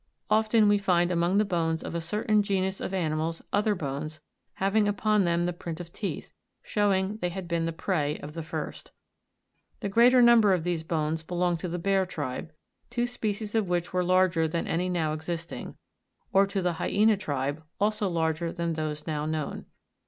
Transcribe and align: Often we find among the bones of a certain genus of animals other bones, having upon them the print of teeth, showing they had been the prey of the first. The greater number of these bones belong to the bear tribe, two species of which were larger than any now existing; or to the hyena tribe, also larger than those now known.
Often 0.31 0.67
we 0.67 0.79
find 0.79 1.11
among 1.11 1.37
the 1.37 1.45
bones 1.45 1.83
of 1.83 1.93
a 1.93 2.01
certain 2.01 2.41
genus 2.41 2.81
of 2.81 2.91
animals 2.91 3.43
other 3.53 3.75
bones, 3.75 4.19
having 4.55 4.87
upon 4.87 5.25
them 5.25 5.45
the 5.45 5.53
print 5.53 5.79
of 5.79 5.93
teeth, 5.93 6.33
showing 6.63 7.17
they 7.17 7.29
had 7.29 7.47
been 7.47 7.67
the 7.67 7.71
prey 7.71 8.17
of 8.17 8.33
the 8.33 8.41
first. 8.41 8.93
The 9.79 9.89
greater 9.89 10.19
number 10.19 10.55
of 10.55 10.63
these 10.63 10.81
bones 10.81 11.21
belong 11.21 11.55
to 11.57 11.67
the 11.67 11.77
bear 11.77 12.07
tribe, 12.07 12.51
two 12.89 13.05
species 13.05 13.53
of 13.53 13.69
which 13.69 13.93
were 13.93 14.03
larger 14.03 14.47
than 14.47 14.65
any 14.65 14.89
now 14.89 15.13
existing; 15.13 15.77
or 16.33 16.47
to 16.47 16.63
the 16.63 16.73
hyena 16.81 17.15
tribe, 17.15 17.61
also 17.79 18.09
larger 18.09 18.51
than 18.51 18.73
those 18.73 19.05
now 19.05 19.27
known. 19.27 19.67